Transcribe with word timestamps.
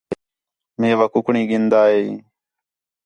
میوا 0.79 1.05
کُکڑیں 1.13 1.45
گِھندا 1.49 1.81
ہیں 1.91 2.11